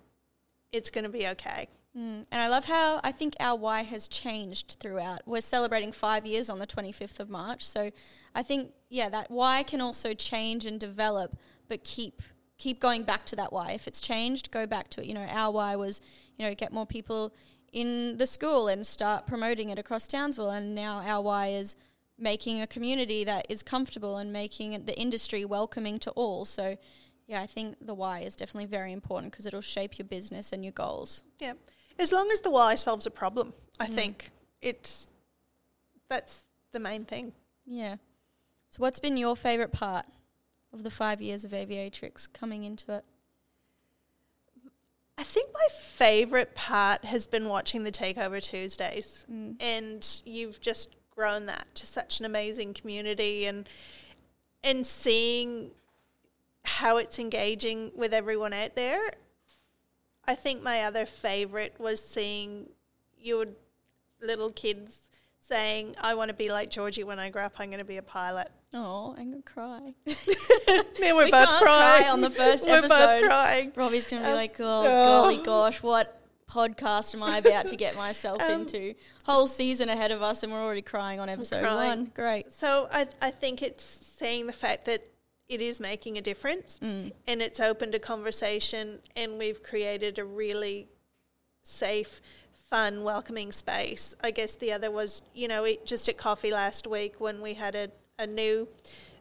[0.71, 1.67] it's going to be okay.
[1.97, 2.25] Mm.
[2.31, 5.21] And I love how I think our why has changed throughout.
[5.25, 7.65] We're celebrating five years on the 25th of March.
[7.67, 7.91] So
[8.33, 11.37] I think, yeah, that why can also change and develop,
[11.67, 12.21] but keep
[12.57, 13.71] keep going back to that why.
[13.71, 15.07] If it's changed, go back to it.
[15.07, 15.99] You know, our why was,
[16.37, 17.33] you know, get more people
[17.71, 20.49] in the school and start promoting it across Townsville.
[20.49, 21.75] And now our why is
[22.17, 26.45] making a community that is comfortable and making the industry welcoming to all.
[26.45, 26.77] So,
[27.27, 30.63] yeah, I think the why is definitely very important because it'll shape your business and
[30.63, 31.23] your goals.
[31.39, 31.53] Yeah.
[31.97, 33.93] As long as the why solves a problem, I Mm.
[33.93, 34.31] think
[34.61, 35.07] it's
[36.09, 36.41] that's
[36.73, 37.33] the main thing.
[37.65, 37.95] Yeah.
[38.71, 40.05] So, what's been your favourite part
[40.73, 43.05] of the five years of Aviatrix coming into it?
[45.21, 49.23] I think my favorite part has been watching the Takeover Tuesdays.
[49.31, 49.55] Mm.
[49.59, 53.69] and you've just grown that to such an amazing community and
[54.63, 55.69] and seeing
[56.65, 59.11] how it's engaging with everyone out there.
[60.25, 62.69] I think my other favorite was seeing
[63.19, 63.45] your
[64.23, 65.01] little kids
[65.51, 67.97] saying, I want to be like Georgie when I grow up, I'm going to be
[67.97, 68.49] a pilot.
[68.73, 69.93] Oh, I'm gonna cry.
[71.01, 72.03] Man, we're We both crying.
[72.03, 73.27] cry on the first we're both episode.
[73.27, 73.71] crying.
[73.75, 75.05] Robbie's gonna be Um, like, oh, oh.
[75.05, 78.93] golly gosh, what podcast am I about to get myself Um, into?
[79.25, 81.75] Whole season ahead of us, and we're already crying on episode crying.
[81.89, 82.11] one.
[82.15, 82.53] Great.
[82.53, 85.05] So I, I think it's saying the fact that
[85.49, 87.11] it is making a difference Mm.
[87.27, 90.87] and it's opened a conversation and we've created a really
[91.63, 92.21] safe,
[92.71, 94.15] fun, welcoming space.
[94.23, 97.53] I guess the other was, you know, it, just at coffee last week when we
[97.53, 98.65] had a, a new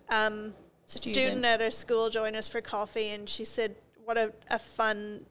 [0.09, 0.55] um,
[0.86, 1.14] student.
[1.14, 1.44] Student.
[1.44, 3.74] at our school join us for coffee and she said
[4.05, 5.26] what a, a fun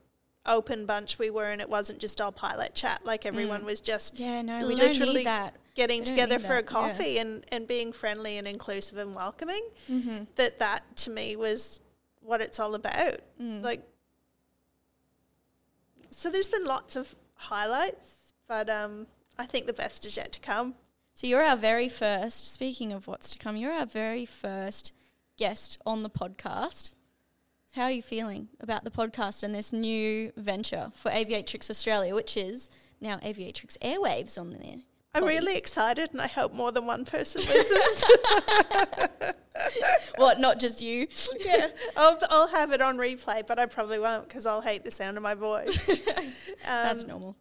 [0.46, 4.18] open bunch we were and it wasn't just all pilot chat like everyone was just
[4.20, 5.54] Yeah, no, we don't literally need that.
[5.76, 6.88] getting together for a that, yeah.
[6.88, 9.62] coffee and, and being friendly and inclusive and welcoming
[9.92, 10.24] Mm-hmm.
[10.36, 11.80] that that to me was
[12.22, 13.62] what it's all about Mm.
[13.64, 13.82] like
[16.10, 20.40] so there's been lots of highlights but um i think the best is yet to
[20.40, 20.76] come
[21.16, 22.50] So you're our very first.
[22.54, 24.94] Speaking of what's to come, you're our very first
[25.38, 26.94] guest on the podcast.
[27.76, 32.38] How are you feeling about the podcast and this new venture for Aviatrix Australia, which
[32.38, 32.70] is
[33.02, 34.80] now Aviatrix Airwaves on there?
[35.16, 38.04] I'm really excited and i hope more than one person listens
[40.16, 40.40] What?
[40.40, 41.08] Not just you?
[41.40, 44.92] yeah I'll, I'll have it on replay but i probably won't because i'll hate the
[44.92, 46.00] sound of my voice
[46.66, 47.36] That's Um, normal.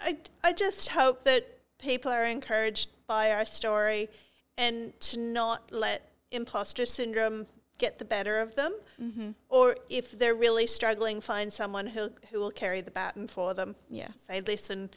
[0.00, 1.46] I, I just hope that
[1.78, 4.08] people are encouraged by our story
[4.56, 7.46] and to not let imposter syndrome
[7.78, 8.74] get the better of them.
[9.02, 9.30] Mm-hmm.
[9.50, 13.74] Or if they're really struggling, find someone who, who will carry the baton for them.
[13.90, 14.08] Yeah.
[14.16, 14.88] Say, listen,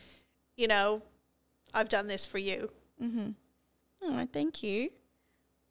[0.55, 1.01] you know,
[1.73, 2.69] I've done this for you.
[3.01, 3.29] Mm-hmm.
[4.03, 4.89] Oh, thank you.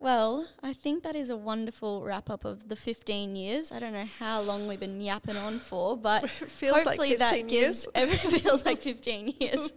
[0.03, 3.71] Well, I think that is a wonderful wrap up of the 15 years.
[3.71, 7.49] I don't know how long we've been yapping on for, but like hopefully 15 that
[7.49, 9.73] gives it feels like 15 years.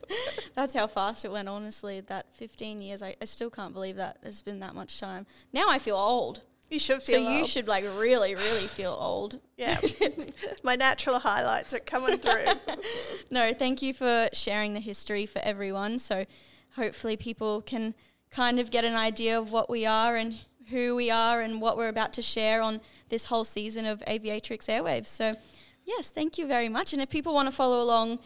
[0.56, 2.02] That's how fast it went, honestly.
[2.02, 5.28] That 15 years, I, I still can't believe that it's been that much time.
[5.54, 6.42] Now I feel old.
[6.76, 9.40] You should So feel you should like really, really feel old.
[9.56, 9.80] Yeah.
[10.64, 12.48] My natural highlights are coming through.
[13.32, 16.00] No, thank you for sharing the history for everyone.
[16.00, 16.26] So
[16.76, 17.96] hopefully people can
[18.30, 21.78] kind of get an idea of what we are and who we are and what
[21.78, 25.08] we're about to share on this whole season of Aviatrix Airwaves.
[25.08, 25.36] So
[25.86, 26.92] yes, thank you very much.
[26.92, 28.20] And if people want to follow along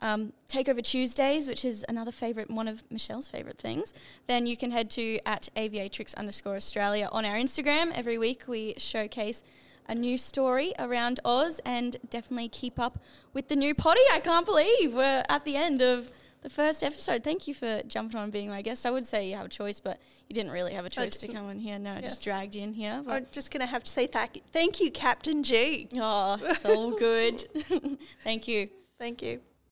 [0.00, 3.94] um, Takeover Tuesdays, which is another favorite, one of Michelle's favorite things,
[4.26, 7.92] then you can head to at aviatrix underscore Australia on our Instagram.
[7.94, 9.42] Every week we showcase
[9.88, 12.98] a new story around Oz and definitely keep up
[13.32, 14.00] with the new poddy.
[14.12, 16.10] I can't believe we're at the end of
[16.42, 17.24] the first episode.
[17.24, 18.84] Thank you for jumping on and being my guest.
[18.86, 21.28] I would say you have a choice, but you didn't really have a choice to
[21.28, 21.78] come in here.
[21.78, 23.02] No, I just dragged you in here.
[23.04, 25.88] But I'm just going to have to say thank, thank you, Captain G.
[25.96, 27.44] oh, it's all good.
[28.24, 28.68] Thank you.
[28.98, 29.40] Thank you.